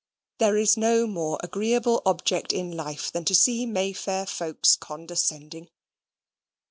[0.39, 5.69] There is no more agreeable object in life than to see Mayfair folks condescending.